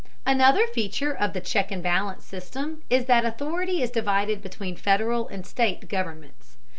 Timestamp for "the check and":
1.33-1.83